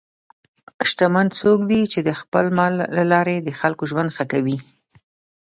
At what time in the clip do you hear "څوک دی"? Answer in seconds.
1.39-1.81